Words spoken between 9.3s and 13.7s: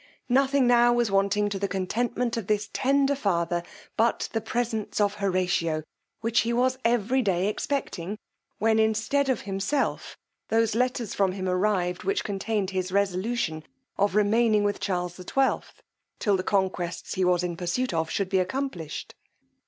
himself, those letters from him arrived which contained his resolution